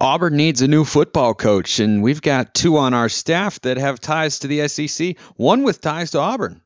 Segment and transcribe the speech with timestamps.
[0.00, 4.00] Auburn needs a new football coach, and we've got two on our staff that have
[4.00, 6.62] ties to the SEC, one with ties to Auburn.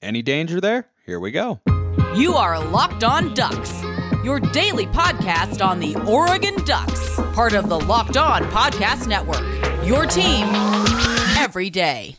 [0.00, 0.88] Any danger there?
[1.04, 1.60] Here we go.
[2.14, 3.82] You are Locked On Ducks,
[4.22, 9.42] your daily podcast on the Oregon Ducks, part of the Locked On Podcast Network.
[9.84, 10.46] Your team
[11.36, 12.16] every day.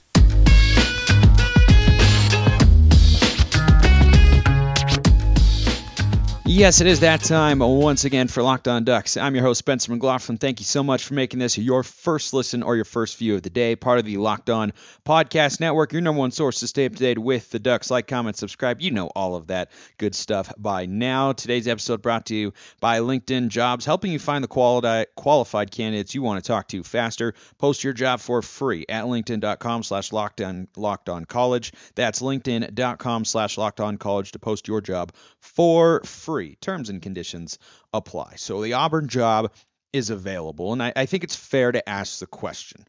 [6.47, 9.17] Yes, it is that time once again for Locked On Ducks.
[9.17, 10.37] I'm your host, Spencer McLaughlin.
[10.37, 13.41] Thank you so much for making this your first listen or your first view of
[13.41, 14.71] the day, part of the Locked On
[15.07, 17.89] Podcast Network, your number one source to stay up to date with the Ducks.
[17.89, 18.79] Like, comment, subscribe.
[18.79, 21.31] You know all of that good stuff by now.
[21.31, 26.13] Today's episode brought to you by LinkedIn Jobs, helping you find the quali- qualified candidates
[26.13, 27.33] you want to talk to faster.
[27.57, 31.73] Post your job for free at linkedin.com slash locked on college.
[31.95, 36.57] That's linkedin.com slash locked on college to post your job for free free.
[36.59, 37.57] Terms and conditions
[37.93, 38.33] apply.
[38.35, 39.53] So the Auburn job
[39.93, 40.73] is available.
[40.73, 42.85] And I, I think it's fair to ask the question.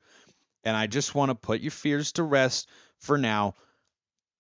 [0.65, 3.55] And I just want to put your fears to rest for now.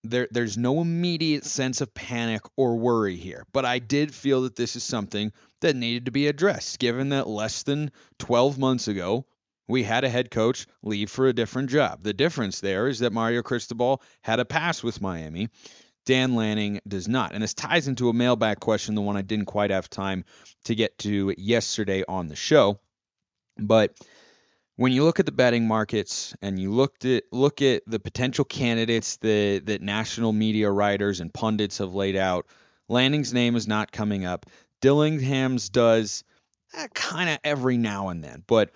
[0.02, 4.56] There, there's no immediate sense of panic or worry here, but I did feel that
[4.56, 9.24] this is something that needed to be addressed, given that less than 12 months ago,
[9.68, 12.02] we had a head coach leave for a different job.
[12.02, 15.48] The difference there is that Mario Cristobal had a pass with Miami,
[16.06, 17.34] Dan Lanning does not.
[17.34, 20.24] And this ties into a mailbag question, the one I didn't quite have time
[20.64, 22.78] to get to yesterday on the show.
[23.58, 23.98] But
[24.76, 28.44] when you look at the betting markets and you looked at look at the potential
[28.44, 32.46] candidates that that national media writers and pundits have laid out,
[32.88, 34.46] Lanning's name is not coming up.
[34.80, 36.22] Dillingham's does
[36.74, 38.70] eh, kind of every now and then, but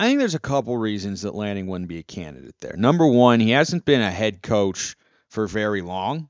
[0.00, 2.76] I think there's a couple reasons that Lanning wouldn't be a candidate there.
[2.76, 4.96] Number one, he hasn't been a head coach
[5.28, 6.28] for very long.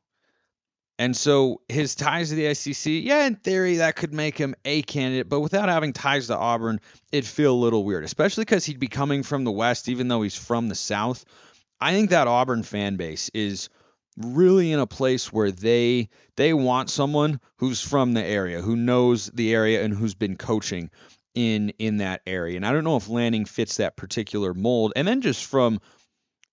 [0.98, 4.82] And so his ties to the SEC, yeah, in theory, that could make him a
[4.82, 8.78] candidate, but without having ties to Auburn, it'd feel a little weird, especially because he'd
[8.78, 11.24] be coming from the West, even though he's from the South.
[11.80, 13.68] I think that Auburn fan base is
[14.16, 19.26] really in a place where they they want someone who's from the area, who knows
[19.26, 20.90] the area and who's been coaching
[21.34, 22.56] in in that area.
[22.56, 24.92] And I don't know if Lanning fits that particular mold.
[24.96, 25.80] And then just from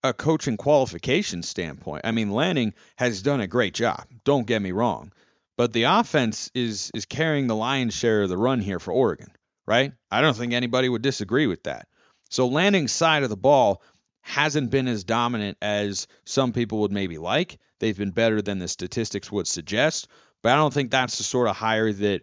[0.03, 4.05] a coaching qualification standpoint, I mean Lanning has done a great job.
[4.23, 5.11] Don't get me wrong,
[5.57, 9.31] but the offense is is carrying the lion's share of the run here for Oregon,
[9.67, 9.93] right?
[10.11, 11.88] I don't think anybody would disagree with that.
[12.29, 13.81] So Lanning's side of the ball
[14.21, 17.59] hasn't been as dominant as some people would maybe like.
[17.79, 20.07] They've been better than the statistics would suggest,
[20.43, 22.21] but I don't think that's the sort of hire that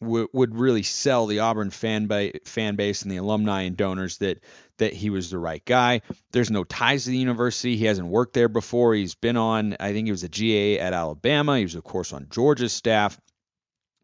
[0.00, 4.18] w- would really sell the Auburn fan, ba- fan base and the alumni and donors
[4.18, 4.42] that
[4.78, 6.02] that he was the right guy.
[6.30, 7.76] There's no ties to the university.
[7.76, 8.94] He hasn't worked there before.
[8.94, 11.58] He's been on, I think he was a GA at Alabama.
[11.58, 13.18] He was, of course, on Georgia's staff.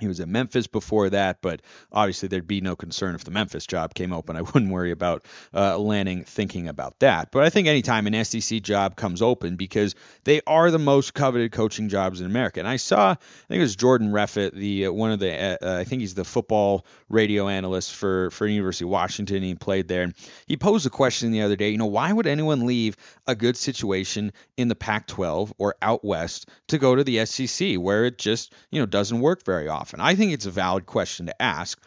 [0.00, 1.62] He was at Memphis before that, but
[1.93, 4.37] obviously there'd be no concern if the Memphis job came open.
[4.37, 5.25] I wouldn't worry about
[5.55, 7.31] uh, Lanning thinking about that.
[7.31, 9.94] But I think anytime an SEC job comes open, because
[10.25, 12.59] they are the most coveted coaching jobs in America.
[12.59, 13.16] And I saw, I
[13.47, 16.25] think it was Jordan Reffett, the uh, one of the, uh, I think he's the
[16.25, 19.44] football radio analyst for for University of Washington.
[19.44, 20.15] He played there, and
[20.47, 21.71] he posed a question the other day.
[21.71, 22.97] You know, why would anyone leave
[23.28, 28.06] a good situation in the Pac-12 or out west to go to the SEC, where
[28.06, 29.84] it just you know doesn't work very often?
[29.84, 30.00] Often?
[30.00, 31.78] I think it's a valid question to ask,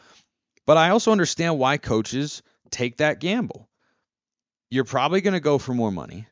[0.67, 3.67] but I also understand why coaches take that gamble.
[4.69, 6.27] You're probably going to go for more money.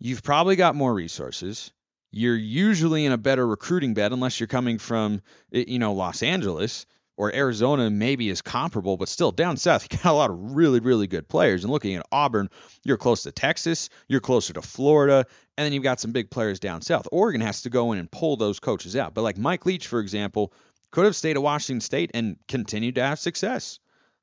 [0.00, 1.70] You've probably got more resources.
[2.12, 5.20] You're usually in a better recruiting bed unless you're coming from,
[5.50, 6.86] you know, Los Angeles
[7.18, 10.80] or Arizona maybe is comparable, but still down south, you got a lot of really,
[10.80, 11.62] really good players.
[11.62, 12.48] And looking at Auburn,
[12.84, 15.26] you're close to Texas, you're closer to Florida,
[15.58, 17.06] and then you've got some big players down south.
[17.12, 19.12] Oregon has to go in and pull those coaches out.
[19.12, 20.54] But like Mike Leach, for example,
[20.90, 23.78] could have stayed at Washington State and continued to have success.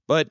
[0.07, 0.29] But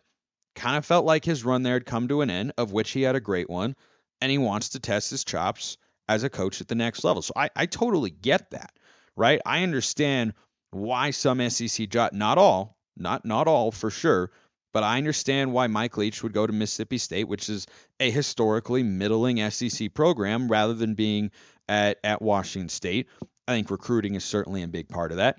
[0.54, 3.02] kind of felt like his run there had come to an end, of which he
[3.02, 3.74] had a great one,
[4.20, 5.78] and he wants to test his chops
[6.08, 7.22] as a coach at the next level.
[7.22, 8.72] So I, I totally get that,
[9.16, 9.40] right?
[9.46, 10.34] I understand
[10.70, 14.30] why some SEC job, not all, not not all for sure,
[14.72, 17.66] but I understand why Mike Leach would go to Mississippi State, which is
[18.00, 21.30] a historically middling SEC program, rather than being
[21.68, 23.08] at at Washington State.
[23.46, 25.38] I think recruiting is certainly a big part of that.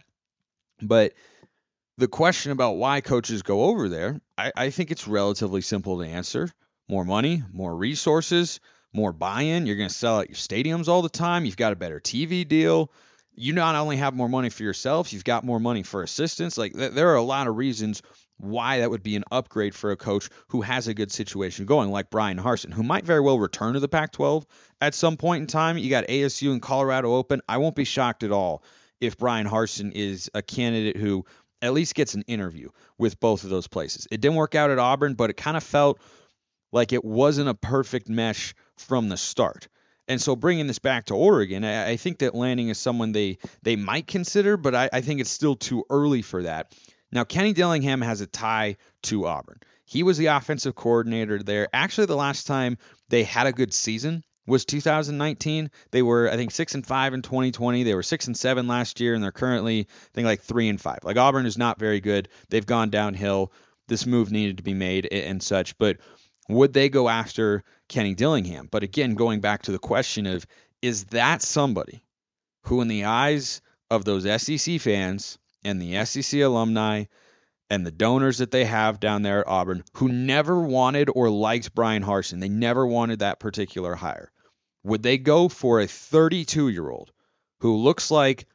[0.81, 1.13] But
[1.97, 6.05] the question about why coaches go over there, I, I think it's relatively simple to
[6.05, 6.51] answer.
[6.89, 8.59] More money, more resources,
[8.93, 9.65] more buy-in.
[9.65, 11.45] You're going to sell out your stadiums all the time.
[11.45, 12.91] You've got a better TV deal.
[13.35, 16.57] You not only have more money for yourself, you've got more money for assistants.
[16.57, 18.01] Like th- there are a lot of reasons
[18.37, 21.89] why that would be an upgrade for a coach who has a good situation going,
[21.89, 24.45] like Bryan Harsin, who might very well return to the Pac-12
[24.81, 25.77] at some point in time.
[25.77, 27.41] You got ASU and Colorado open.
[27.47, 28.63] I won't be shocked at all
[29.03, 31.25] if Bryan Harsin is a candidate who
[31.61, 34.07] at least gets an interview with both of those places.
[34.11, 35.99] It didn't work out at Auburn, but it kind of felt
[36.71, 39.67] like it wasn't a perfect mesh from the start.
[40.07, 43.37] And so bringing this back to Oregon, I, I think that Lanning is someone they
[43.61, 46.75] they might consider, but I, I think it's still too early for that.
[47.11, 49.59] Now, Kenny Dillingham has a tie to Auburn.
[49.85, 51.69] He was the offensive coordinator there.
[51.71, 52.77] Actually, the last time
[53.09, 55.71] they had a good season was 2019.
[55.91, 57.83] They were, I think, six and five in 2020.
[57.83, 60.79] They were six and seven last year, and they're currently, I think, like three and
[60.79, 60.99] five.
[61.03, 62.29] Like Auburn is not very good.
[62.49, 63.51] They've gone downhill.
[63.87, 65.77] This move needed to be made and such.
[65.77, 65.97] But
[66.49, 68.67] would they go after Kenny Dillingham?
[68.69, 70.45] But again, going back to the question of
[70.81, 72.03] is that somebody
[72.63, 77.05] who, in the eyes of those SEC fans and the SEC alumni
[77.73, 81.73] and the donors that they have down there at Auburn, who never wanted or liked
[81.73, 84.31] Bryan Harsin, they never wanted that particular hire,
[84.83, 87.11] would they go for a 32 year old
[87.61, 88.45] who looks like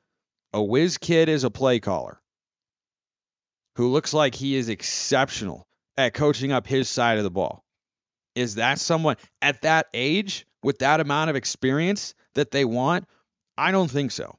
[0.53, 2.21] a whiz kid as a play caller,
[3.75, 5.67] who looks like he is exceptional
[5.97, 7.65] at coaching up his side of the ball?
[8.37, 13.05] Is that someone at that age with that amount of experience that they want?
[13.57, 14.39] I don't think so.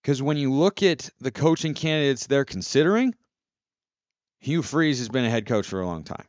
[0.00, 3.14] Because when you look at the coaching candidates they're considering,
[4.46, 6.24] Hugh Freeze has been a head coach for a long time.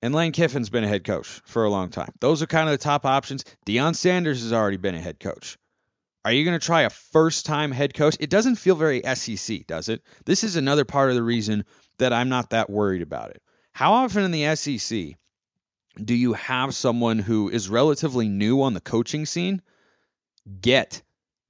[0.00, 2.10] And Lane Kiffin's been a head coach for a long time.
[2.20, 3.44] Those are kind of the top options.
[3.66, 5.58] Deion Sanders has already been a head coach.
[6.24, 8.16] Are you going to try a first time head coach?
[8.18, 10.00] It doesn't feel very SEC, does it?
[10.24, 11.66] This is another part of the reason
[11.98, 13.42] that I'm not that worried about it.
[13.72, 15.16] How often in the SEC
[16.02, 19.60] do you have someone who is relatively new on the coaching scene
[20.62, 21.02] get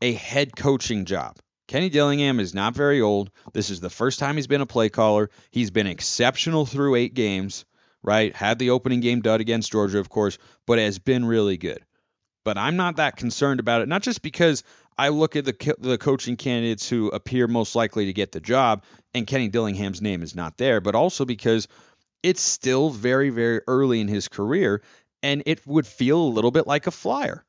[0.02, 1.36] a head coaching job?
[1.68, 3.30] Kenny Dillingham is not very old.
[3.52, 5.28] This is the first time he's been a play caller.
[5.50, 7.66] He's been exceptional through eight games,
[8.02, 8.34] right?
[8.34, 11.84] Had the opening game dud against Georgia, of course, but has been really good.
[12.42, 14.64] But I'm not that concerned about it, not just because
[14.96, 18.82] I look at the the coaching candidates who appear most likely to get the job,
[19.12, 21.68] and Kenny Dillingham's name is not there, but also because
[22.22, 24.80] it's still very, very early in his career,
[25.22, 27.44] and it would feel a little bit like a flyer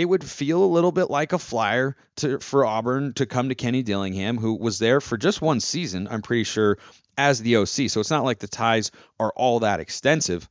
[0.00, 3.54] it would feel a little bit like a flyer to, for Auburn to come to
[3.54, 6.78] Kenny Dillingham, who was there for just one season, I'm pretty sure,
[7.18, 7.90] as the OC.
[7.90, 10.48] So it's not like the ties are all that extensive.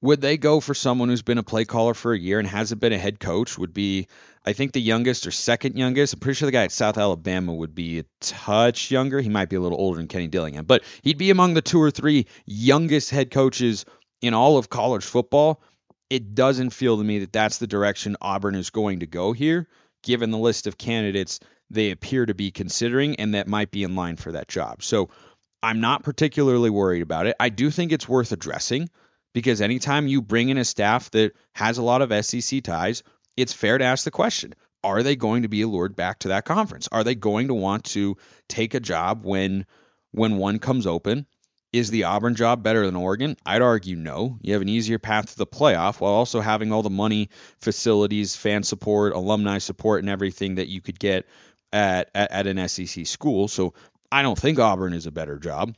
[0.00, 2.80] Would they go for someone who's been a play caller for a year and hasn't
[2.80, 3.58] been a head coach?
[3.58, 4.06] Would be,
[4.46, 6.14] I think, the youngest or second youngest.
[6.14, 9.20] I'm pretty sure the guy at South Alabama would be a touch younger.
[9.20, 11.82] He might be a little older than Kenny Dillingham, but he'd be among the two
[11.82, 13.84] or three youngest head coaches
[14.20, 15.60] in all of college football
[16.12, 19.66] it doesn't feel to me that that's the direction Auburn is going to go here,
[20.02, 23.96] given the list of candidates they appear to be considering and that might be in
[23.96, 24.82] line for that job.
[24.82, 25.08] So
[25.62, 27.36] I'm not particularly worried about it.
[27.40, 28.90] I do think it's worth addressing
[29.32, 33.02] because anytime you bring in a staff that has a lot of SEC ties,
[33.38, 34.54] it's fair to ask the question
[34.84, 36.90] are they going to be allured back to that conference?
[36.92, 38.18] Are they going to want to
[38.50, 39.64] take a job when
[40.10, 41.26] when one comes open
[41.72, 43.36] is the Auburn job better than Oregon?
[43.46, 44.38] I'd argue no.
[44.42, 47.30] You have an easier path to the playoff while also having all the money,
[47.60, 51.26] facilities, fan support, alumni support, and everything that you could get
[51.72, 53.48] at, at, at an SEC school.
[53.48, 53.74] So
[54.10, 55.74] I don't think Auburn is a better job.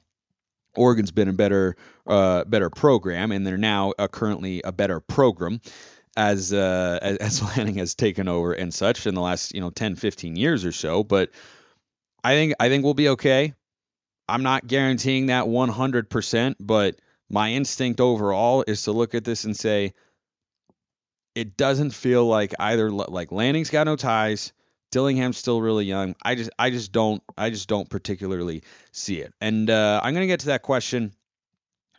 [0.76, 1.76] Oregon's been a better
[2.06, 5.60] uh, better program, and they're now uh, currently a better program
[6.16, 9.96] as uh, as Lanning has taken over and such in the last you know 10,
[9.96, 11.04] 15 years or so.
[11.04, 11.30] But
[12.22, 13.54] I think I think we'll be okay.
[14.28, 16.96] I'm not guaranteeing that 100%, but
[17.28, 19.94] my instinct overall is to look at this and say
[21.34, 24.52] it doesn't feel like either like Lanning's got no ties,
[24.90, 26.14] Dillingham's still really young.
[26.22, 28.62] I just I just don't I just don't particularly
[28.92, 29.34] see it.
[29.40, 31.12] And uh, I'm gonna get to that question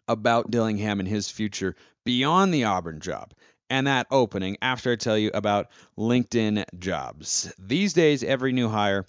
[0.08, 3.34] about Dillingham and his future beyond the Auburn job
[3.70, 5.68] and that opening after I tell you about
[5.98, 7.54] LinkedIn jobs.
[7.60, 9.06] These days, every new hire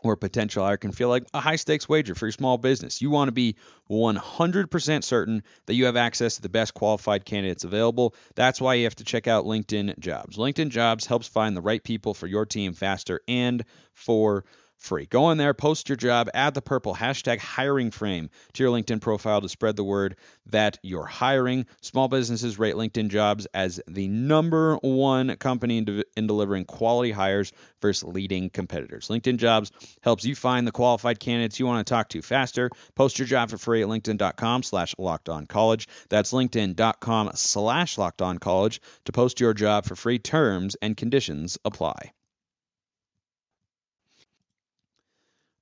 [0.00, 3.02] or potential hire can feel like a high stakes wager for your small business.
[3.02, 3.56] You want to be
[3.90, 8.14] 100% certain that you have access to the best qualified candidates available.
[8.34, 10.36] That's why you have to check out LinkedIn Jobs.
[10.36, 14.44] LinkedIn Jobs helps find the right people for your team faster and for
[14.78, 15.06] free.
[15.06, 19.00] Go in there, post your job, add the purple hashtag hiring frame to your LinkedIn
[19.00, 20.16] profile to spread the word
[20.46, 21.66] that you're hiring.
[21.80, 27.10] Small businesses rate LinkedIn jobs as the number one company in, de- in delivering quality
[27.10, 29.08] hires versus leading competitors.
[29.08, 32.70] LinkedIn jobs helps you find the qualified candidates you want to talk to faster.
[32.94, 35.88] Post your job for free at linkedin.com slash locked on college.
[36.08, 40.18] That's linkedin.com slash locked on college to post your job for free.
[40.18, 42.12] Terms and conditions apply.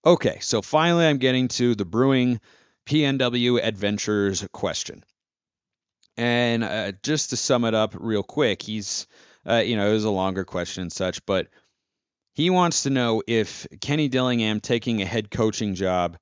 [0.06, 2.40] Okay, so finally I'm getting to the brewing
[2.86, 5.04] PNW Adventures question.
[6.16, 9.06] And uh, just to sum it up real quick, he's,
[9.46, 11.48] uh, you know, it was a longer question and such, but
[12.34, 16.18] He wants to know if Kenny Dillingham taking a head coaching job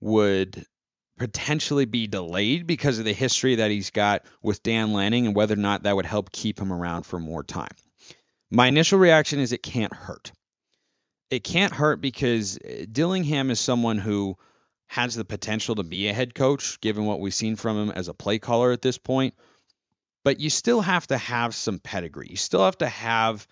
[0.00, 0.64] would
[1.18, 5.54] potentially be delayed because of the history that he's got with Dan Lanning and whether
[5.54, 7.72] or not that would help keep him around for more time.
[8.50, 10.32] My initial reaction is it can't hurt.
[11.34, 14.36] It can't hurt because uh, Dillingham is someone who
[14.86, 18.06] has the potential to be a head coach, given what we've seen from him as
[18.06, 19.34] a play caller at this point.
[20.22, 22.28] But you still have to have some pedigree.
[22.30, 23.48] You still have to have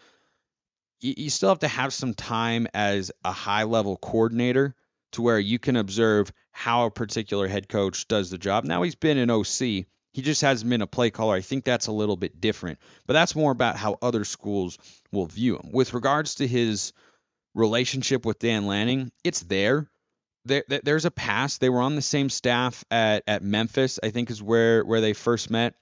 [1.00, 4.76] you still have to have some time as a high level coordinator
[5.10, 8.62] to where you can observe how a particular head coach does the job.
[8.62, 9.86] Now he's been an OC.
[10.12, 11.34] He just hasn't been a play caller.
[11.34, 14.78] I think that's a little bit different, but that's more about how other schools
[15.10, 15.72] will view him.
[15.72, 16.92] With regards to his
[17.54, 19.88] relationship with Dan Lanning, it's there.
[20.44, 21.60] There, there's a past.
[21.60, 25.12] They were on the same staff at, at Memphis, I think is where, where they
[25.12, 25.74] first met.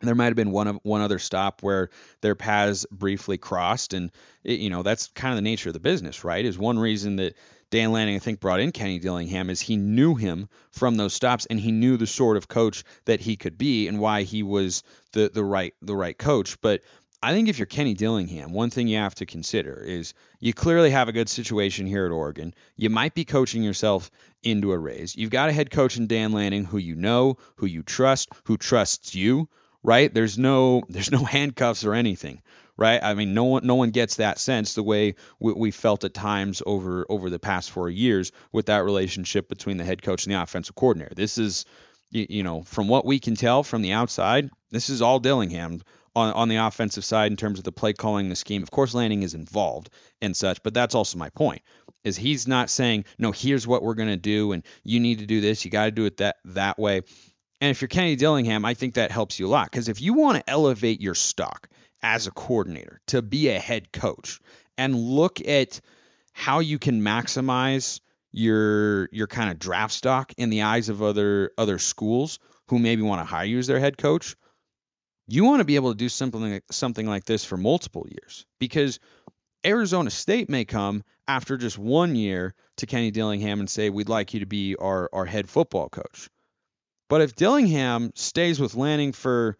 [0.00, 1.88] There might have been one of one other stop where
[2.20, 4.12] their paths briefly crossed, and
[4.44, 6.44] it, you know that's kind of the nature of the business, right?
[6.44, 7.34] Is one reason that
[7.70, 11.46] Dan Lanning, I think, brought in Kenny Dillingham is he knew him from those stops
[11.46, 14.82] and he knew the sort of coach that he could be and why he was
[15.12, 16.60] the the right the right coach.
[16.60, 16.82] But
[17.26, 20.90] I think if you're Kenny Dillingham, one thing you have to consider is you clearly
[20.90, 22.54] have a good situation here at Oregon.
[22.76, 24.12] You might be coaching yourself
[24.44, 25.16] into a raise.
[25.16, 28.56] You've got a head coach in Dan Lanning who you know, who you trust, who
[28.56, 29.48] trusts you,
[29.82, 30.14] right?
[30.14, 32.42] There's no there's no handcuffs or anything
[32.76, 33.02] right?
[33.02, 36.14] I mean, no one no one gets that sense the way we, we, felt at
[36.14, 40.32] times over over the past four years with that relationship between the head coach and
[40.32, 41.14] the offensive coordinator.
[41.16, 41.64] This is,
[42.10, 45.80] you, you know, from what we can tell from the outside, this is all Dillingham
[46.16, 48.62] on on the offensive side in terms of the play calling, the scheme.
[48.64, 51.62] Of course, Lanning is involved and such, but that's also my point.
[52.02, 55.40] Is he's not saying no, here's what we're gonna do, and you need to do
[55.40, 57.02] this, you got to do it that that way.
[57.60, 60.14] And if you're Kenny Dillingham, I think that helps you a lot because if you
[60.14, 61.68] want to elevate your stock,
[62.02, 64.40] as a coordinator, to be a head coach,
[64.78, 65.80] and look at
[66.32, 68.00] how you can maximize
[68.32, 73.02] your your kind of draft stock in the eyes of other other schools who maybe
[73.02, 74.36] want to hire you as their head coach.
[75.28, 78.46] You want to be able to do something like, something like this for multiple years
[78.58, 79.00] because
[79.64, 84.34] Arizona State may come after just one year to Kenny Dillingham and say, We'd like
[84.34, 86.28] you to be our, our head football coach.
[87.08, 89.56] But if Dillingham stays with Lanning for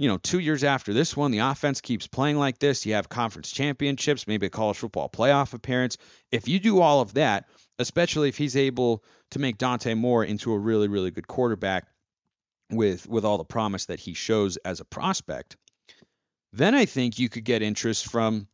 [0.00, 2.86] you know, two years after this one, the offense keeps playing like this.
[2.86, 5.98] You have conference championships, maybe a college football playoff appearance.
[6.32, 10.54] If you do all of that, especially if he's able to make Dante Moore into
[10.54, 11.86] a really, really good quarterback
[12.70, 15.56] with with all the promise that he shows as a prospect,
[16.52, 18.48] then I think you could get interest from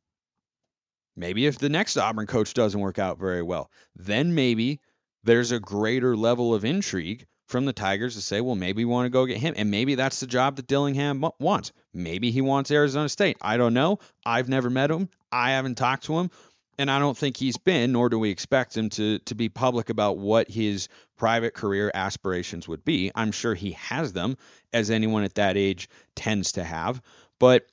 [1.17, 4.81] maybe if the next Auburn coach doesn't work out very well, then maybe
[5.25, 9.07] there's a greater level of intrigue from the Tigers to say, well, maybe we want
[9.07, 9.55] to go get him.
[9.57, 11.73] And maybe that's the job that Dillingham wants.
[11.95, 13.37] Maybe he wants Arizona State.
[13.41, 13.99] I don't know.
[14.25, 15.09] I've never met him.
[15.31, 16.31] I haven't talked to him.
[16.79, 19.89] And I don't think he's been, nor do we expect him to, to be public
[19.89, 23.11] about what his private career aspirations would be.
[23.15, 24.37] I'm sure he has them,
[24.73, 27.01] as anyone at that age tends to have.
[27.39, 27.67] But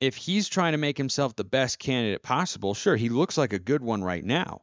[0.00, 3.58] if he's trying to make himself the best candidate possible, sure, he looks like a
[3.58, 4.62] good one right now.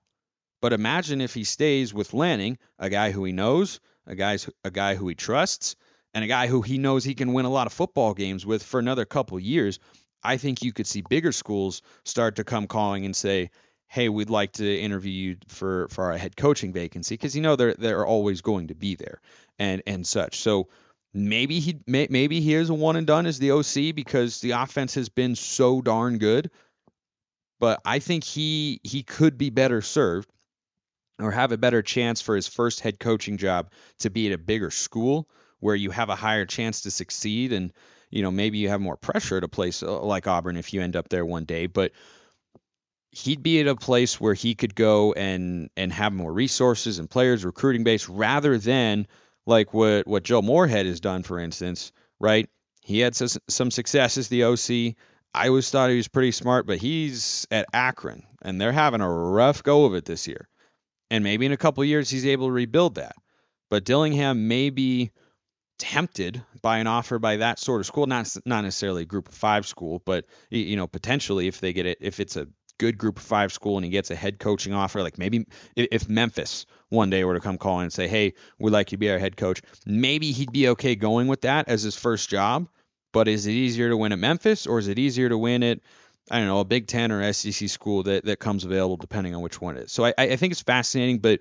[0.61, 4.71] But imagine if he stays with Lanning, a guy who he knows, a guy's a
[4.71, 5.75] guy who he trusts,
[6.13, 8.63] and a guy who he knows he can win a lot of football games with
[8.63, 9.79] for another couple years,
[10.25, 13.51] I think you could see bigger schools start to come calling and say,
[13.88, 17.55] "Hey, we'd like to interview you for for our head coaching vacancy," because you know
[17.55, 19.22] they're they're always going to be there
[19.60, 20.39] and and such.
[20.39, 20.67] So
[21.13, 24.51] maybe he may, maybe he is a one and done as the OC because the
[24.51, 26.51] offense has been so darn good.
[27.60, 30.29] But I think he he could be better served
[31.20, 34.38] or have a better chance for his first head coaching job to be at a
[34.38, 35.29] bigger school
[35.60, 37.72] where you have a higher chance to succeed and
[38.09, 40.81] you know maybe you have more pressure at a place uh, like Auburn if you
[40.81, 41.91] end up there one day but
[43.12, 47.09] he'd be at a place where he could go and and have more resources and
[47.09, 49.07] players recruiting base rather than
[49.45, 52.50] like what what Joe Moorhead has done for instance right?
[52.81, 54.95] He had some success as the OC
[55.33, 59.09] I always thought he was pretty smart but he's at Akron and they're having a
[59.09, 60.47] rough go of it this year.
[61.09, 63.15] And maybe in a couple years he's able to rebuild that.
[63.69, 65.12] But Dillingham may be
[65.77, 69.34] tempted by an offer by that sort of school, not not necessarily a group of
[69.34, 73.17] five school, but you know potentially if they get it, if it's a good group
[73.17, 77.10] of five school and he gets a head coaching offer, like maybe if Memphis one
[77.10, 79.38] day were to come calling and say, hey, we'd like you to be our head
[79.38, 82.67] coach, maybe he'd be okay going with that as his first job.
[83.13, 85.79] But is it easier to win at Memphis or is it easier to win at
[86.29, 89.41] I don't know, a Big Ten or SEC school that, that comes available depending on
[89.41, 89.91] which one it is.
[89.91, 91.39] So I, I think it's fascinating, but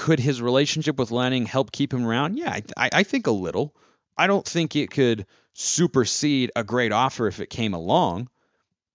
[0.00, 2.38] could his relationship with Lanning help keep him around?
[2.38, 3.76] Yeah, I, I think a little.
[4.16, 8.30] I don't think it could supersede a great offer if it came along,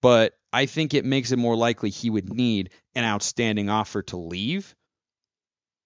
[0.02, 4.18] but I think it makes it more likely he would need an outstanding offer to
[4.18, 4.76] leave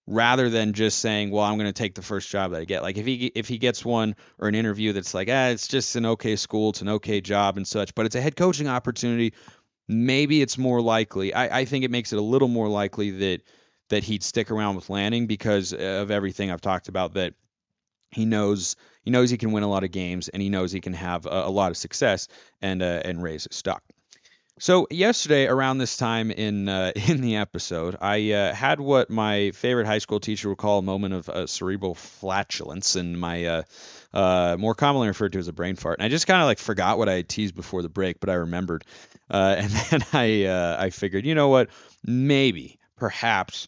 [0.08, 2.82] rather than just saying, "Well, I'm going to take the first job that I get."
[2.82, 5.98] Like if he if he gets one or an interview that's like, "Ah, it's just
[5.98, 9.34] an okay school, it's an okay job and such," but it's a head coaching opportunity,
[9.90, 11.34] maybe it's more likely.
[11.34, 13.42] I, I think it makes it a little more likely that
[13.90, 17.34] that he'd stick around with Lanning because of everything I've talked about that
[18.12, 20.82] he knows he knows he can win a lot of games and he knows he
[20.82, 22.28] can have a, a lot of success
[22.62, 23.84] and uh, and raise his stock.
[24.62, 29.52] So yesterday, around this time in uh, in the episode, I uh, had what my
[29.52, 33.64] favorite high school teacher would call a moment of uh, cerebral flatulence, and my uh,
[34.14, 36.00] uh, more commonly referred to as a brain fart.
[36.00, 38.30] And I just kind of like forgot what I had teased before the break, but
[38.30, 38.84] I remembered,
[39.32, 41.70] uh, and then I I figured, you know what,
[42.04, 43.68] maybe, perhaps.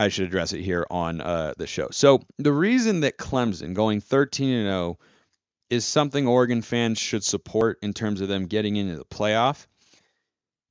[0.00, 1.88] I should address it here on uh, the show.
[1.90, 4.98] So the reason that Clemson going 13 and 0
[5.68, 9.66] is something Oregon fans should support in terms of them getting into the playoff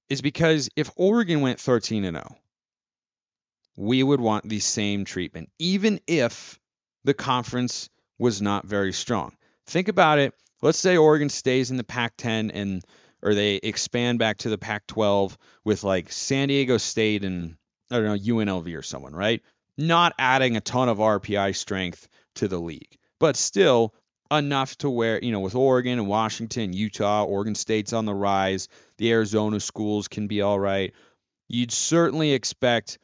[0.10, 2.36] is because if Oregon went 13 and 0,
[3.78, 6.60] we would want the same treatment, even if
[7.04, 9.38] the conference was not very strong.
[9.68, 10.34] Think about it.
[10.64, 12.84] Let's say Oregon stays in the Pac 10 and
[13.22, 17.59] or they expand back to the Pac 12 with like San Diego State and
[17.92, 19.42] I don't know, UNLV or someone, right?
[19.78, 23.94] Not adding a ton of RPI strength to the league, but still
[24.32, 28.68] enough to where, you know, with Oregon and Washington, Utah, Oregon State's on the rise,
[28.98, 30.94] the Arizona schools can be all right.
[31.48, 33.00] You'd certainly expect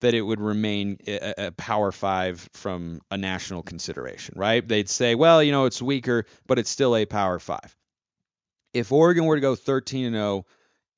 [0.00, 4.66] that it would remain a, a Power Five from a national consideration, right?
[4.66, 7.74] They'd say, well, you know, it's weaker, but it's still a Power Five.
[8.72, 10.46] If Oregon were to go 13 and 0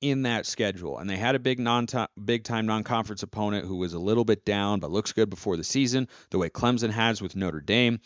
[0.01, 1.87] in that schedule, and they had a big non
[2.23, 5.57] big time non conference opponent who was a little bit down but looks good before
[5.57, 7.99] the season, the way Clemson has with Notre Dame,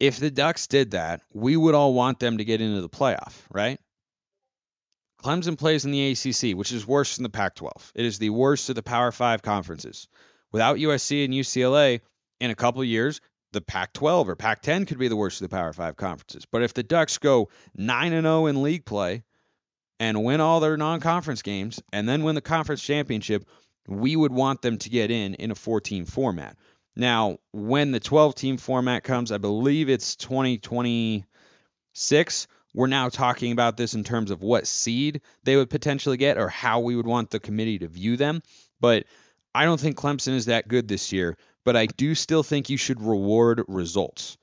[0.00, 3.34] if the Ducks did that, we would all want them to get into the playoff,
[3.50, 3.78] right?
[5.22, 7.92] Clemson plays in the ACC, which is worse than the Pac 12.
[7.94, 10.08] It is the worst of the Power Five conferences.
[10.50, 12.00] Without USC and UCLA,
[12.40, 13.20] in a couple years,
[13.52, 16.46] the Pac 12 or Pac 10 could be the worst of the Power Five conferences.
[16.50, 19.22] But if the Ducks go 9 0 in league play
[20.00, 23.44] and win all their non conference games and then win the conference championship,
[23.86, 26.56] we would want them to get in in a 14 format.
[26.96, 32.46] Now, when the 12 team format comes, I believe it's 2026.
[32.74, 36.48] We're now talking about this in terms of what seed they would potentially get or
[36.48, 38.42] how we would want the committee to view them.
[38.80, 39.04] But
[39.54, 42.76] I don't think Clemson is that good this year, but I do still think you
[42.76, 44.38] should reward results.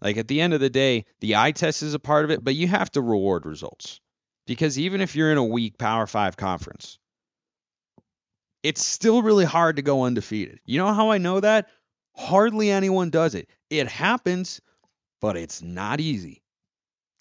[0.00, 2.44] Like at the end of the day, the eye test is a part of it,
[2.44, 4.00] but you have to reward results.
[4.46, 6.98] Because even if you're in a weak Power 5 conference,
[8.62, 10.60] it's still really hard to go undefeated.
[10.64, 11.68] You know how I know that?
[12.16, 13.48] Hardly anyone does it.
[13.70, 14.60] It happens,
[15.20, 16.42] but it's not easy.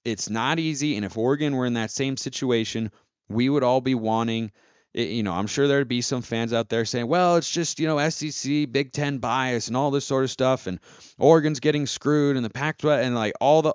[0.06, 0.96] It's not easy.
[0.96, 2.92] And if Oregon were in that same situation,
[3.30, 4.52] we would all be wanting,
[4.94, 7.88] you know, I'm sure there'd be some fans out there saying, well, it's just, you
[7.88, 10.68] know, SEC, Big Ten bias and all this sort of stuff.
[10.68, 10.80] And
[11.18, 13.74] Oregon's getting screwed and the Pac 12 and like all the,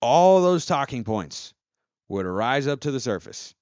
[0.00, 1.54] all those talking points
[2.12, 3.54] would rise up to the surface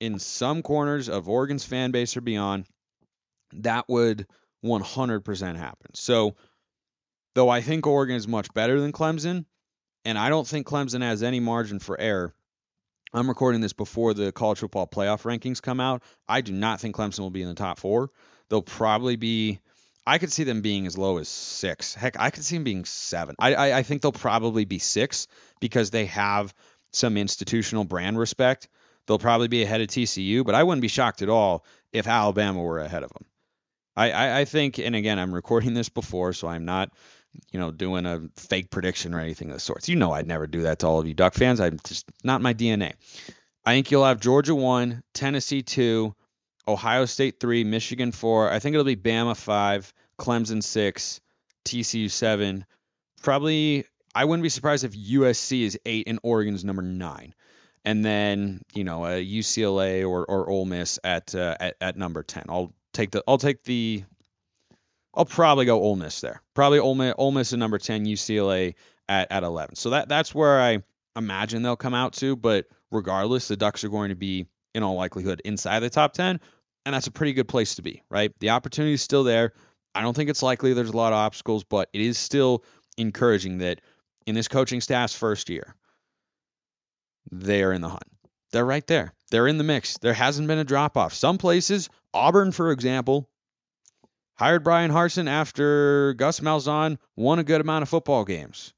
[0.00, 2.66] in some corners of Oregon's fan base or beyond,
[3.52, 4.26] that would
[4.64, 5.94] 100% happen.
[5.94, 6.34] So,
[7.36, 9.44] though I think Oregon is much better than Clemson,
[10.04, 12.34] and I don't think Clemson has any margin for error.
[13.14, 16.02] I'm recording this before the college football playoff rankings come out.
[16.28, 18.10] I do not think Clemson will be in the top four.
[18.48, 19.60] They'll probably be.
[20.04, 21.94] I could see them being as low as six.
[21.94, 23.34] Heck, I could see them being seven.
[23.38, 25.26] I, I, I think they'll probably be six
[25.60, 26.52] because they have
[26.96, 28.68] some institutional brand respect.
[29.06, 32.60] They'll probably be ahead of TCU, but I wouldn't be shocked at all if Alabama
[32.60, 33.24] were ahead of them.
[33.96, 36.90] I, I, I think, and again, I'm recording this before, so I'm not,
[37.52, 39.88] you know, doing a fake prediction or anything of the sorts.
[39.88, 41.60] You know, I'd never do that to all of you Duck fans.
[41.60, 42.94] I'm just not my DNA.
[43.64, 46.14] I think you'll have Georgia one, Tennessee two,
[46.66, 48.50] Ohio State three, Michigan four.
[48.50, 51.20] I think it'll be Bama five, Clemson six,
[51.64, 52.66] TCU seven.
[53.22, 53.84] Probably,
[54.16, 57.34] I wouldn't be surprised if USC is eight and Oregon's number nine
[57.86, 62.22] and then you know a UCLA or or Ole Miss at uh, at, at number
[62.22, 62.44] ten.
[62.50, 64.04] I'll take the I'll take the
[65.14, 66.42] I'll probably go Ole Miss there.
[66.52, 68.74] Probably Ole Miss, Ole Miss at number ten, UCLA
[69.08, 69.76] at at eleven.
[69.76, 70.82] So that that's where I
[71.14, 72.36] imagine they'll come out to.
[72.36, 76.40] But regardless, the Ducks are going to be in all likelihood inside the top ten,
[76.84, 78.32] and that's a pretty good place to be, right?
[78.40, 79.52] The opportunity is still there.
[79.94, 82.64] I don't think it's likely there's a lot of obstacles, but it is still
[82.98, 83.80] encouraging that
[84.26, 85.74] in this coaching staff's first year,
[87.30, 88.04] they are in the hunt.
[88.52, 89.12] They're right there.
[89.30, 89.98] They're in the mix.
[89.98, 91.12] There hasn't been a drop off.
[91.14, 93.28] Some places, Auburn, for example,
[94.34, 98.72] hired Bryan Harsin after Gus Malzahn won a good amount of football games.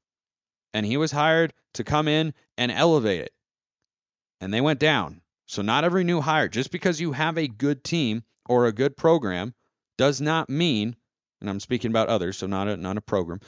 [0.74, 3.32] And he was hired to come in and elevate it.
[4.40, 5.20] and they went down.
[5.46, 8.96] So not every new hire, just because you have a good team or a good
[8.96, 9.54] program,
[9.96, 10.94] does not mean,
[11.40, 13.40] and I'm speaking about others, so not a not a program,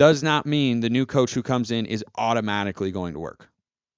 [0.00, 3.50] does not mean the new coach who comes in is automatically going to work.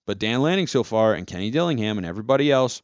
[0.05, 2.83] But Dan Lanning so far and Kenny Dillingham and everybody else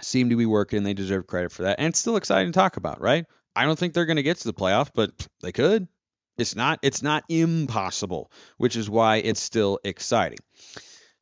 [0.00, 0.84] seem to be working.
[0.84, 1.80] They deserve credit for that.
[1.80, 3.26] And it's still exciting to talk about, right?
[3.56, 5.10] I don't think they're going to get to the playoff, but
[5.42, 5.88] they could.
[6.36, 10.38] It's not it's not impossible, which is why it's still exciting.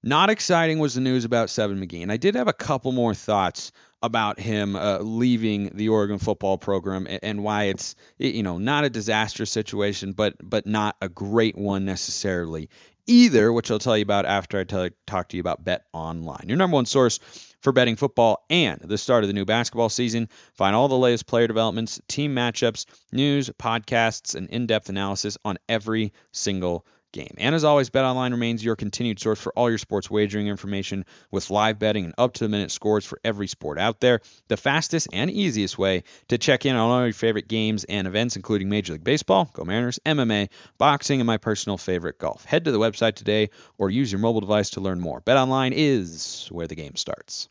[0.02, 3.14] Not exciting was the news about Seven McGee, and I did have a couple more
[3.14, 8.58] thoughts about him uh, leaving the Oregon football program and, and why it's you know
[8.58, 12.68] not a disastrous situation, but but not a great one necessarily
[13.06, 16.56] either, which I'll tell you about after I tell, talk to you about BetOnline, your
[16.56, 17.18] number one source
[17.60, 20.28] for betting football and the start of the new basketball season.
[20.54, 25.58] Find all the latest player developments, team matchups, news, podcasts, and in depth analysis on
[25.68, 27.34] every single game.
[27.38, 31.50] And as always, BetOnline remains your continued source for all your sports wagering information with
[31.50, 34.20] live betting and up to the minute scores for every sport out there.
[34.48, 38.36] The fastest and easiest way to check in on all your favorite games and events,
[38.36, 42.44] including Major League Baseball, Go Mariners, MMA, boxing, and my personal favorite, golf.
[42.44, 45.20] Head to the website today or use your mobile device to learn more.
[45.22, 47.48] BetOnline is where the game starts.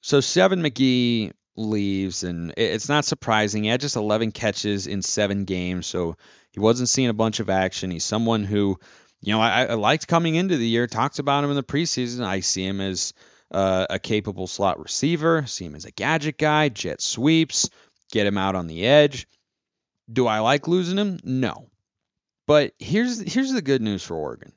[0.00, 3.64] So, Seven McGee leaves, and it's not surprising.
[3.64, 6.16] He had just 11 catches in seven games, so
[6.52, 7.90] he wasn't seeing a bunch of action.
[7.90, 8.78] He's someone who,
[9.20, 10.86] you know, I, I liked coming into the year.
[10.86, 12.24] Talked about him in the preseason.
[12.24, 13.12] I see him as
[13.50, 15.44] uh, a capable slot receiver.
[15.46, 17.68] See him as a gadget guy, jet sweeps,
[18.12, 19.26] get him out on the edge.
[20.10, 21.18] Do I like losing him?
[21.22, 21.68] No.
[22.46, 24.52] But here's here's the good news for Oregon.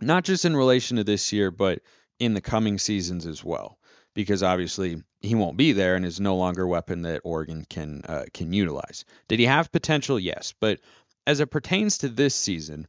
[0.00, 1.80] Not just in relation to this year, but
[2.18, 3.78] in the coming seasons as well
[4.14, 8.02] because obviously he won't be there and is no longer a weapon that Oregon can
[8.08, 9.04] uh, can utilize.
[9.28, 10.18] Did he have potential?
[10.18, 10.80] Yes, but
[11.26, 12.86] as it pertains to this season,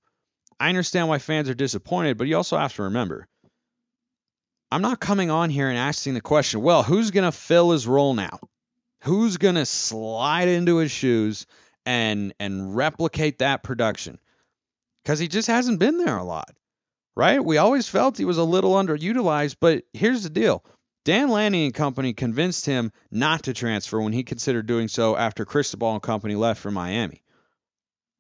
[0.59, 3.27] I understand why fans are disappointed, but you also have to remember
[4.71, 7.88] I'm not coming on here and asking the question, well, who's going to fill his
[7.88, 8.39] role now?
[9.03, 11.45] Who's going to slide into his shoes
[11.85, 14.19] and and replicate that production?
[15.05, 16.49] Cuz he just hasn't been there a lot.
[17.15, 17.43] Right?
[17.43, 20.65] We always felt he was a little underutilized, but here's the deal
[21.05, 25.45] Dan Lanning and company convinced him not to transfer when he considered doing so after
[25.45, 27.23] Cristobal and company left for Miami.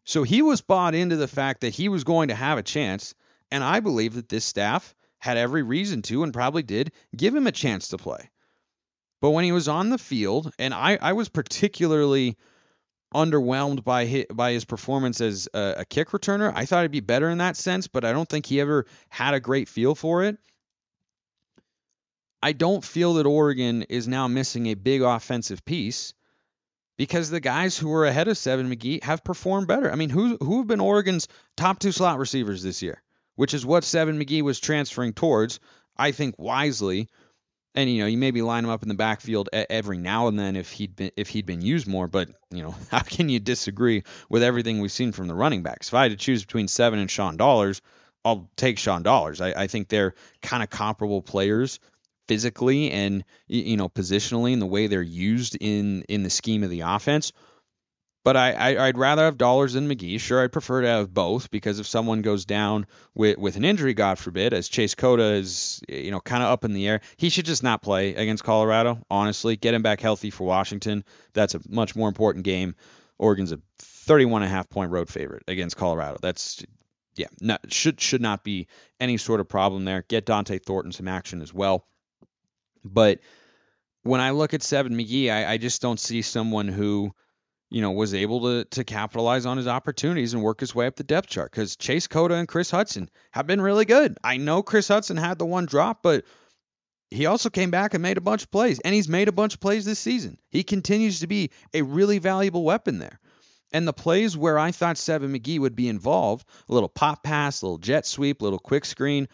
[0.05, 3.15] So he was bought into the fact that he was going to have a chance,
[3.49, 7.47] and I believe that this staff had every reason to and probably did give him
[7.47, 8.29] a chance to play.
[9.19, 12.37] But when he was on the field, and I, I was particularly
[13.15, 16.51] underwhelmed by his, by his performance as a, a kick returner.
[16.53, 19.33] I thought he'd be better in that sense, but I don't think he ever had
[19.33, 20.37] a great feel for it.
[22.41, 26.13] I don't feel that Oregon is now missing a big offensive piece
[26.97, 29.91] because the guys who were ahead of Seven McGee have performed better.
[29.91, 33.01] I mean, who who have been Oregon's top two slot receivers this year,
[33.35, 35.59] which is what Seven McGee was transferring towards.
[35.97, 37.07] I think wisely,
[37.73, 40.55] and you know, you maybe line him up in the backfield every now and then
[40.55, 42.07] if he'd been if he'd been used more.
[42.07, 45.89] But you know, how can you disagree with everything we've seen from the running backs?
[45.89, 47.81] If I had to choose between Seven and Sean Dollars,
[48.23, 49.41] I'll take Sean Dollars.
[49.41, 51.79] I, I think they're kind of comparable players
[52.27, 56.69] physically and you know positionally and the way they're used in in the scheme of
[56.69, 57.31] the offense.
[58.23, 60.19] But I, I would rather have Dollars than McGee.
[60.19, 63.93] Sure, I'd prefer to have both because if someone goes down with with an injury,
[63.93, 67.29] God forbid, as Chase Cota is you know kind of up in the air, he
[67.29, 68.97] should just not play against Colorado.
[69.11, 71.03] Honestly, get him back healthy for Washington.
[71.33, 72.73] That's a much more important game.
[73.19, 76.17] Oregon's a 31 and a half point road favorite against Colorado.
[76.19, 76.65] That's
[77.15, 78.67] yeah, not, should should not be
[78.99, 80.03] any sort of problem there.
[80.07, 81.85] Get Dont'e Thornton some action as well.
[82.85, 83.19] But
[84.03, 87.11] when I look at Seven McGee, I, I just don't see someone who,
[87.69, 90.95] you know, was able to to capitalize on his opportunities and work his way up
[90.95, 91.51] the depth chart.
[91.51, 94.17] Because Chase Cota and Chris Hudson have been really good.
[94.23, 96.23] I know Chris Hudson had the one drop, but
[97.11, 99.55] he also came back and made a bunch of plays, and he's made a bunch
[99.55, 100.37] of plays this season.
[100.49, 103.19] He continues to be a really valuable weapon there.
[103.71, 107.61] And the plays where I thought Seven McGee would be involved, a little pop pass,
[107.61, 109.27] a little jet sweep, a little quick screen,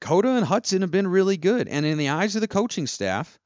[0.00, 1.68] Cota and Hudson have been really good.
[1.68, 3.38] And in the eyes of the coaching staff,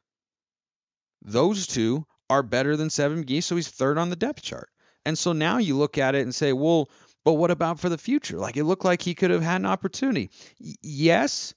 [1.23, 4.69] those two are better than Seven McGee, so he's third on the depth chart.
[5.05, 6.89] And so now you look at it and say, well,
[7.25, 8.39] but what about for the future?
[8.39, 10.31] Like it looked like he could have had an opportunity.
[10.61, 11.55] Y- yes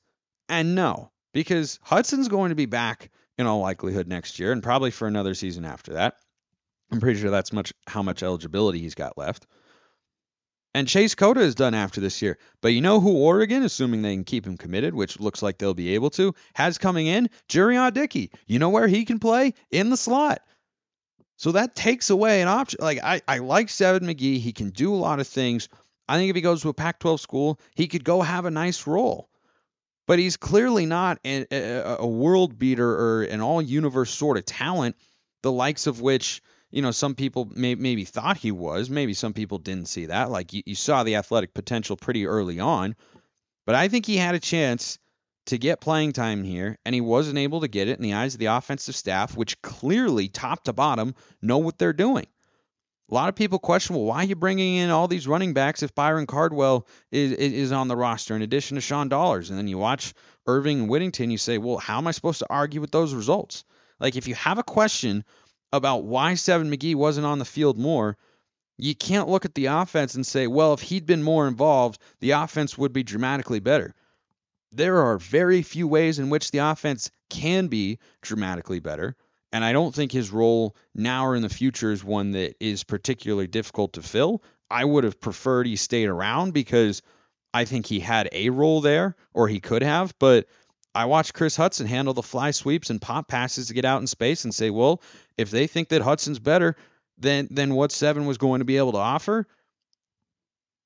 [0.50, 4.92] and no, because Hudson's going to be back in all likelihood next year and probably
[4.92, 6.16] for another season after that.
[6.92, 9.46] I'm pretty sure that's much how much eligibility he's got left.
[10.74, 12.38] And Chase Cota is done after this year.
[12.62, 15.74] But you know who Oregon, assuming they can keep him committed, which looks like they'll
[15.74, 17.30] be able to, has coming in?
[17.50, 18.32] Jurrion Dickey.
[18.46, 19.54] You know where he can play?
[19.72, 20.42] In the slot.
[21.38, 22.80] So that takes away an option.
[22.82, 24.40] Like I, I like Seven McGee.
[24.40, 25.70] He can do a lot of things.
[26.10, 28.52] I think if he goes to a Pac 12 school, he could go have a
[28.52, 29.30] nice role.
[30.08, 34.46] But he's clearly not a, a, a world beater or an all universe sort of
[34.46, 34.96] talent,
[35.44, 38.90] the likes of which you know, some people may, maybe thought he was.
[38.90, 40.30] Maybe some people didn't see that.
[40.30, 42.96] Like you, you saw the athletic potential pretty early on.
[43.66, 45.00] But I think he had a chance
[45.48, 48.34] to get playing time here, and he wasn't able to get it in the eyes
[48.34, 52.28] of the offensive staff, which clearly, top to bottom, know what they're doing.
[53.10, 55.82] A lot of people question, well, why are you bringing in all these running backs
[55.82, 59.50] if Byron Cardwell is, is on the roster in addition to Sean Dollars?
[59.50, 60.14] And then you watch
[60.46, 63.64] Irving and Whittington, you say, well, how am I supposed to argue with those results?
[64.00, 65.24] Like, if you have a question
[65.72, 68.18] about why Seven McGee wasn't on the field more,
[68.78, 72.32] you can't look at the offense and say, well, if he'd been more involved, the
[72.32, 73.94] offense would be dramatically better.
[74.72, 79.16] There are very few ways in which the offense can be dramatically better.
[79.52, 82.84] And I don't think his role now or in the future is one that is
[82.84, 84.44] particularly difficult to fill.
[84.70, 87.02] I would have preferred he stayed around because
[87.54, 90.14] I think he had a role there, or he could have.
[90.20, 90.48] But
[90.98, 94.08] I watched Chris Hudson handle the fly sweeps and pop passes to get out in
[94.08, 95.00] space and say, well,
[95.38, 96.76] if they think that Hudson's better
[97.20, 99.46] than than what Seven was going to be able to offer,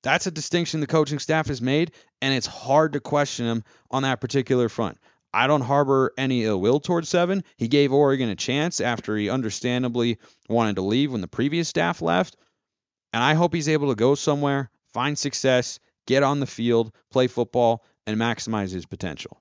[0.04, 4.04] that's a distinction the coaching staff has made, and it's hard to question him on
[4.04, 4.98] that particular front.
[5.34, 7.46] I don't harbor any ill will towards Seven.
[7.56, 10.18] He gave Oregon a chance after he understandably
[10.50, 12.36] wanted to leave when the previous staff left.
[13.14, 17.28] And I hope he's able to go somewhere, find success, get on the field, play
[17.28, 19.41] football, and maximize his potential.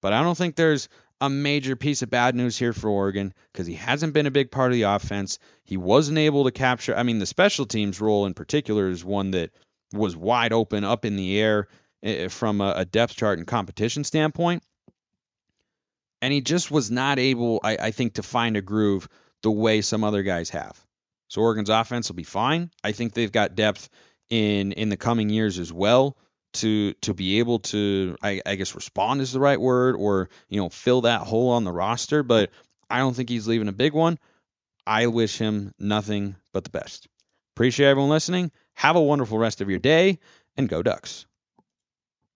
[0.00, 0.88] But I don't think there's
[1.20, 4.50] a major piece of bad news here for Oregon because he hasn't been a big
[4.50, 5.38] part of the offense.
[5.64, 9.32] He wasn't able to capture, I mean, the special teams role in particular is one
[9.32, 9.50] that
[9.92, 11.68] was wide open up in the air
[12.02, 14.62] eh, from a depth chart and competition standpoint.
[16.22, 19.08] And he just was not able, I, I think, to find a groove
[19.42, 20.78] the way some other guys have.
[21.28, 22.70] So Oregon's offense will be fine.
[22.82, 23.88] I think they've got depth
[24.28, 26.16] in in the coming years as well
[26.52, 30.60] to to be able to I, I, guess respond is the right word or you
[30.60, 32.50] know fill that hole on the roster but
[32.88, 34.18] i don't think he's leaving a big one.
[34.86, 37.06] I wish him nothing but the best.
[37.54, 38.50] Appreciate everyone listening.
[38.74, 40.18] Have a wonderful rest of your day
[40.56, 41.26] and go ducks